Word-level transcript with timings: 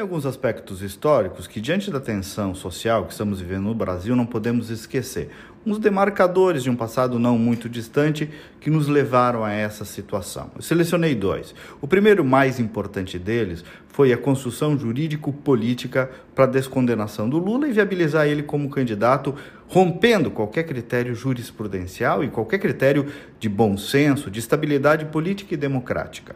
Tem 0.00 0.02
alguns 0.02 0.24
aspectos 0.24 0.80
históricos 0.80 1.46
que, 1.46 1.60
diante 1.60 1.90
da 1.90 2.00
tensão 2.00 2.54
social 2.54 3.04
que 3.04 3.12
estamos 3.12 3.38
vivendo 3.38 3.64
no 3.64 3.74
Brasil, 3.74 4.16
não 4.16 4.24
podemos 4.24 4.70
esquecer. 4.70 5.28
Uns 5.66 5.78
demarcadores 5.78 6.62
de 6.62 6.70
um 6.70 6.74
passado 6.74 7.18
não 7.18 7.36
muito 7.36 7.68
distante 7.68 8.30
que 8.58 8.70
nos 8.70 8.88
levaram 8.88 9.44
a 9.44 9.52
essa 9.52 9.84
situação. 9.84 10.52
Eu 10.56 10.62
selecionei 10.62 11.14
dois. 11.14 11.54
O 11.82 11.86
primeiro, 11.86 12.24
mais 12.24 12.58
importante 12.58 13.18
deles, 13.18 13.62
foi 13.88 14.10
a 14.10 14.16
construção 14.16 14.78
jurídico-política 14.78 16.10
para 16.34 16.44
a 16.44 16.48
descondenação 16.48 17.28
do 17.28 17.36
Lula 17.36 17.68
e 17.68 17.72
viabilizar 17.72 18.26
ele 18.26 18.42
como 18.42 18.70
candidato, 18.70 19.34
rompendo 19.68 20.30
qualquer 20.30 20.62
critério 20.62 21.14
jurisprudencial 21.14 22.24
e 22.24 22.30
qualquer 22.30 22.58
critério 22.58 23.04
de 23.38 23.50
bom 23.50 23.76
senso, 23.76 24.30
de 24.30 24.38
estabilidade 24.38 25.04
política 25.04 25.52
e 25.52 25.58
democrática. 25.58 26.34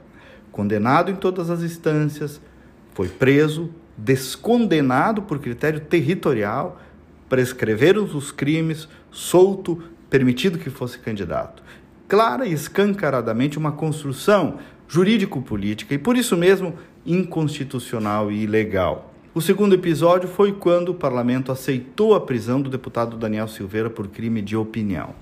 Condenado 0.52 1.10
em 1.10 1.16
todas 1.16 1.48
as 1.48 1.62
instâncias, 1.62 2.42
foi 2.94 3.08
preso, 3.08 3.70
descondenado 3.96 5.22
por 5.22 5.38
critério 5.38 5.80
territorial, 5.80 6.80
prescreveram 7.28 8.04
os 8.04 8.30
crimes, 8.30 8.88
solto, 9.10 9.82
permitido 10.08 10.58
que 10.58 10.70
fosse 10.70 10.98
candidato. 10.98 11.62
Clara 12.08 12.46
e 12.46 12.52
escancaradamente 12.52 13.58
uma 13.58 13.72
construção 13.72 14.58
jurídico-política 14.88 15.94
e 15.94 15.98
por 15.98 16.16
isso 16.16 16.36
mesmo 16.36 16.74
inconstitucional 17.04 18.30
e 18.30 18.42
ilegal. 18.42 19.12
O 19.34 19.40
segundo 19.40 19.74
episódio 19.74 20.28
foi 20.28 20.52
quando 20.52 20.90
o 20.90 20.94
parlamento 20.94 21.50
aceitou 21.50 22.14
a 22.14 22.20
prisão 22.20 22.60
do 22.60 22.70
deputado 22.70 23.16
Daniel 23.16 23.48
Silveira 23.48 23.90
por 23.90 24.06
crime 24.06 24.40
de 24.40 24.56
opinião. 24.56 25.14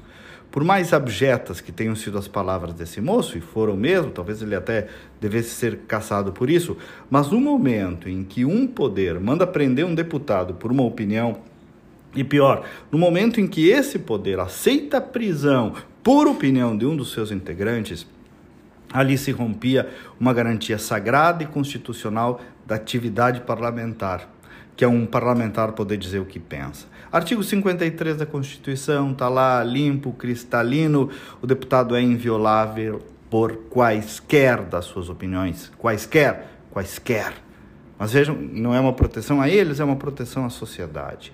Por 0.52 0.62
mais 0.62 0.92
abjetas 0.92 1.62
que 1.62 1.73
tenham 1.73 1.97
sido 1.97 2.19
as 2.19 2.29
palavras 2.29 2.74
desse 2.74 3.01
moço, 3.01 3.38
e 3.38 3.41
foram 3.41 3.74
mesmo, 3.74 4.11
talvez 4.11 4.42
ele 4.42 4.55
até 4.55 4.87
devesse 5.19 5.48
ser 5.48 5.78
caçado 5.88 6.30
por 6.30 6.51
isso, 6.51 6.77
mas 7.09 7.30
no 7.30 7.41
momento 7.41 8.06
em 8.06 8.23
que 8.23 8.45
um 8.45 8.66
poder 8.66 9.19
manda 9.19 9.47
prender 9.47 9.87
um 9.87 9.95
deputado 9.95 10.52
por 10.52 10.70
uma 10.70 10.83
opinião, 10.83 11.38
e 12.15 12.22
pior, 12.22 12.67
no 12.91 12.98
momento 12.98 13.41
em 13.41 13.48
que 13.48 13.70
esse 13.70 13.98
poder 13.98 14.39
aceita 14.39 14.98
a 14.98 15.00
prisão 15.00 15.72
por 16.03 16.28
opinião 16.28 16.77
de 16.77 16.84
um 16.84 16.94
dos 16.94 17.12
seus 17.12 17.33
integrantes, 17.33 18.06
ali 18.92 19.16
se 19.16 19.33
rompia 19.33 19.89
uma 20.20 20.34
garantia 20.34 20.77
sagrada 20.77 21.42
e 21.42 21.47
constitucional 21.47 22.42
da 22.66 22.75
atividade 22.75 23.41
parlamentar 23.41 24.28
que 24.77 24.84
é 24.84 24.89
um 24.89 25.06
parlamentar 25.06 25.73
poder 25.73 25.97
dizer 25.97 26.19
o 26.20 26.25
que 26.25 26.39
pensa. 26.39 26.87
Artigo 27.11 27.42
53 27.42 28.17
da 28.17 28.27
Constituição 28.27 29.12
está 29.12 29.28
lá 29.28 29.62
limpo, 29.62 30.12
cristalino, 30.12 31.11
o 31.41 31.47
deputado 31.47 31.95
é 31.95 32.01
inviolável 32.01 33.03
por 33.28 33.56
quaisquer 33.70 34.62
das 34.62 34.87
suas 34.87 35.09
opiniões, 35.09 35.70
quaisquer, 35.78 36.47
quaisquer. 36.70 37.34
Mas 37.98 38.12
vejam, 38.12 38.34
não 38.34 38.75
é 38.75 38.81
uma 38.81 38.93
proteção 38.93 39.41
a 39.41 39.48
eles, 39.48 39.78
é 39.78 39.84
uma 39.84 39.97
proteção 39.97 40.45
à 40.45 40.50
sociedade. 40.50 41.33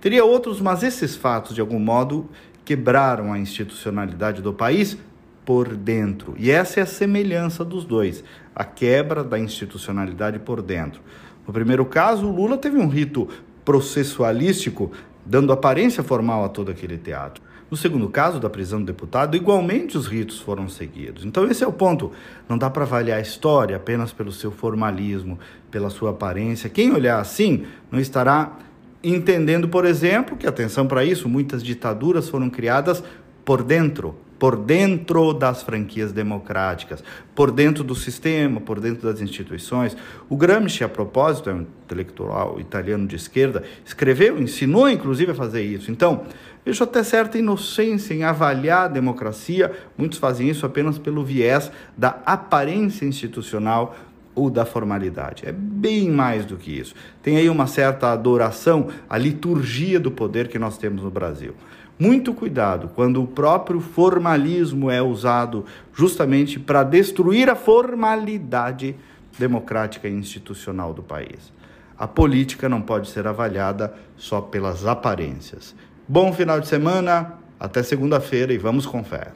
Teria 0.00 0.24
outros, 0.24 0.60
mas 0.60 0.82
esses 0.82 1.14
fatos, 1.14 1.54
de 1.54 1.60
algum 1.60 1.78
modo, 1.78 2.28
quebraram 2.64 3.32
a 3.32 3.38
institucionalidade 3.38 4.40
do 4.40 4.52
país 4.52 4.96
por 5.44 5.74
dentro. 5.74 6.34
E 6.38 6.50
essa 6.50 6.80
é 6.80 6.82
a 6.84 6.86
semelhança 6.86 7.64
dos 7.64 7.84
dois, 7.84 8.24
a 8.54 8.64
quebra 8.64 9.22
da 9.22 9.38
institucionalidade 9.38 10.38
por 10.38 10.62
dentro. 10.62 11.02
No 11.46 11.52
primeiro 11.52 11.84
caso, 11.84 12.26
o 12.26 12.34
Lula 12.34 12.56
teve 12.56 12.78
um 12.78 12.88
rito 12.88 13.28
processualístico, 13.64 14.90
dando 15.24 15.52
aparência 15.52 16.02
formal 16.02 16.44
a 16.44 16.48
todo 16.48 16.70
aquele 16.70 16.98
teatro. 16.98 17.42
No 17.70 17.76
segundo 17.76 18.08
caso, 18.08 18.40
da 18.40 18.50
prisão 18.50 18.80
do 18.80 18.86
deputado, 18.86 19.36
igualmente 19.36 19.96
os 19.96 20.08
ritos 20.08 20.40
foram 20.40 20.68
seguidos. 20.68 21.24
Então, 21.24 21.48
esse 21.48 21.62
é 21.62 21.66
o 21.66 21.72
ponto. 21.72 22.10
Não 22.48 22.58
dá 22.58 22.68
para 22.68 22.82
avaliar 22.82 23.18
a 23.18 23.22
história 23.22 23.76
apenas 23.76 24.12
pelo 24.12 24.32
seu 24.32 24.50
formalismo, 24.50 25.38
pela 25.70 25.88
sua 25.88 26.10
aparência. 26.10 26.68
Quem 26.68 26.92
olhar 26.92 27.20
assim 27.20 27.64
não 27.88 28.00
estará 28.00 28.58
entendendo, 29.04 29.68
por 29.68 29.84
exemplo, 29.84 30.36
que, 30.36 30.48
atenção 30.48 30.86
para 30.86 31.04
isso, 31.04 31.28
muitas 31.28 31.62
ditaduras 31.62 32.28
foram 32.28 32.50
criadas 32.50 33.04
por 33.44 33.62
dentro, 33.62 34.16
por 34.40 34.56
dentro 34.56 35.34
das 35.34 35.62
franquias 35.62 36.12
democráticas, 36.12 37.04
por 37.34 37.50
dentro 37.50 37.84
do 37.84 37.94
sistema, 37.94 38.58
por 38.58 38.80
dentro 38.80 39.06
das 39.06 39.20
instituições. 39.20 39.94
O 40.30 40.36
Gramsci, 40.36 40.82
a 40.82 40.88
propósito, 40.88 41.50
é 41.50 41.54
um 41.54 41.66
intelectual 41.84 42.58
italiano 42.58 43.06
de 43.06 43.16
esquerda, 43.16 43.62
escreveu, 43.84 44.40
ensinou 44.40 44.88
inclusive 44.88 45.32
a 45.32 45.34
fazer 45.34 45.62
isso. 45.62 45.90
Então, 45.90 46.24
vejo 46.64 46.82
até 46.82 47.02
certa 47.02 47.36
inocência 47.36 48.14
em 48.14 48.22
avaliar 48.22 48.86
a 48.86 48.88
democracia, 48.88 49.72
muitos 49.96 50.18
fazem 50.18 50.48
isso 50.48 50.64
apenas 50.64 50.98
pelo 50.98 51.22
viés 51.22 51.70
da 51.94 52.18
aparência 52.24 53.04
institucional 53.04 53.94
ou 54.34 54.48
da 54.48 54.64
formalidade. 54.64 55.46
É 55.46 55.52
bem 55.52 56.08
mais 56.08 56.46
do 56.46 56.56
que 56.56 56.70
isso. 56.78 56.94
Tem 57.22 57.36
aí 57.36 57.50
uma 57.50 57.66
certa 57.66 58.10
adoração 58.10 58.88
à 59.06 59.18
liturgia 59.18 60.00
do 60.00 60.10
poder 60.10 60.48
que 60.48 60.58
nós 60.58 60.78
temos 60.78 61.02
no 61.02 61.10
Brasil. 61.10 61.54
Muito 62.00 62.32
cuidado 62.32 62.88
quando 62.94 63.22
o 63.22 63.26
próprio 63.26 63.78
formalismo 63.78 64.90
é 64.90 65.02
usado 65.02 65.66
justamente 65.92 66.58
para 66.58 66.82
destruir 66.82 67.50
a 67.50 67.54
formalidade 67.54 68.96
democrática 69.38 70.08
e 70.08 70.12
institucional 70.14 70.94
do 70.94 71.02
país. 71.02 71.52
A 71.98 72.08
política 72.08 72.70
não 72.70 72.80
pode 72.80 73.10
ser 73.10 73.26
avaliada 73.26 73.92
só 74.16 74.40
pelas 74.40 74.86
aparências. 74.86 75.74
Bom 76.08 76.32
final 76.32 76.58
de 76.58 76.68
semana, 76.68 77.34
até 77.60 77.82
segunda-feira 77.82 78.54
e 78.54 78.56
vamos 78.56 78.86
com 78.86 79.04
fé. 79.04 79.32